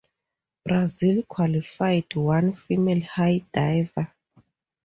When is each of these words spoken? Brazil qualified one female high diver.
Brazil 0.65 1.21
qualified 1.29 2.05
one 2.15 2.55
female 2.55 3.01
high 3.01 3.43
diver. 3.53 4.11